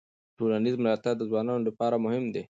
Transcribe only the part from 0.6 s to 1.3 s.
ملاتړ د